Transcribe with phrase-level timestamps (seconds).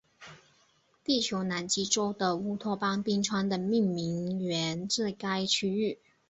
[1.03, 5.99] 地球南极洲的乌托邦冰川的命名源自该区域。